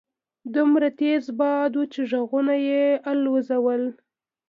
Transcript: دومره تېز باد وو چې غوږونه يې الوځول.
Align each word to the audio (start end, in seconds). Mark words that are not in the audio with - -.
دومره 0.55 0.87
تېز 0.99 1.23
باد 1.39 1.71
وو 1.75 1.83
چې 1.93 1.99
غوږونه 2.11 2.55
يې 2.67 2.83
الوځول. 3.11 3.83